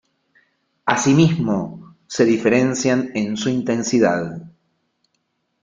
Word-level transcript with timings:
Asimismo, 0.83 1.93
se 2.07 2.25
diferencian 2.25 3.11
en 3.13 3.37
su 3.37 3.49
intensidad. 3.49 4.41